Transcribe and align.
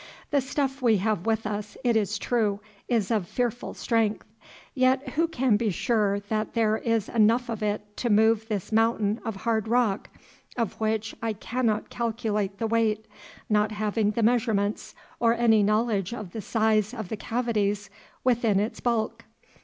The 0.31 0.41
stuff 0.41 0.81
we 0.81 0.97
have 0.97 1.27
with 1.27 1.45
us, 1.45 1.77
it 1.83 1.95
is 1.95 2.17
true, 2.17 2.59
is 2.87 3.11
of 3.11 3.27
fearful 3.27 3.75
strength, 3.75 4.25
yet 4.73 5.09
who 5.09 5.27
can 5.27 5.57
be 5.57 5.69
sure 5.69 6.19
that 6.21 6.55
there 6.55 6.77
is 6.77 7.07
enough 7.07 7.49
of 7.51 7.61
it 7.61 7.95
to 7.97 8.09
move 8.09 8.47
this 8.47 8.71
mountain 8.71 9.21
of 9.23 9.35
hard 9.35 9.67
rock, 9.67 10.09
of 10.57 10.73
which 10.81 11.13
I 11.21 11.33
cannot 11.33 11.91
calculate 11.91 12.57
the 12.57 12.65
weight, 12.65 13.05
not 13.47 13.73
having 13.73 14.09
the 14.09 14.23
measurements 14.23 14.95
or 15.19 15.35
any 15.35 15.61
knowledge 15.61 16.15
of 16.15 16.31
the 16.31 16.41
size 16.41 16.95
of 16.95 17.09
the 17.09 17.15
cavities 17.17 17.91
within 18.23 18.59
its 18.59 18.79
bulk. 18.79 19.25